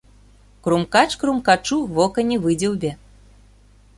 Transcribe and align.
Крумкач 0.67 1.11
крумкачу 1.23 1.77
вока 1.97 2.21
не 2.29 2.37
выдзеўбе 2.45 2.91